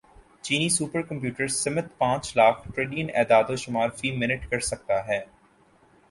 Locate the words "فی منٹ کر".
3.97-4.59